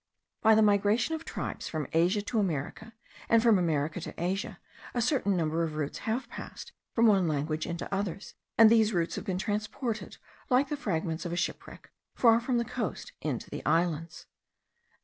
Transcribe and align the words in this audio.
By 0.41 0.55
the 0.55 0.63
migration 0.63 1.13
of 1.13 1.23
tribes 1.25 1.67
from 1.67 1.85
Asia 1.93 2.23
to 2.23 2.39
America, 2.39 2.93
and 3.29 3.43
from 3.43 3.59
America 3.59 4.01
to 4.01 4.15
Asia, 4.17 4.57
a 4.95 4.99
certain 4.99 5.37
number 5.37 5.61
of 5.63 5.75
roots 5.75 5.99
have 6.09 6.27
passed 6.27 6.71
from 6.95 7.05
one 7.05 7.27
language 7.27 7.67
into 7.67 7.93
others; 7.93 8.33
and 8.57 8.71
these 8.71 8.93
roots 8.95 9.13
have 9.17 9.25
been 9.25 9.37
transported, 9.37 10.17
like 10.49 10.69
the 10.69 10.75
fragments 10.75 11.23
of 11.23 11.33
a 11.33 11.37
shipwreck, 11.37 11.91
far 12.15 12.39
from 12.39 12.57
the 12.57 12.65
coast, 12.65 13.11
into 13.21 13.47
the 13.51 13.63
islands. 13.63 14.25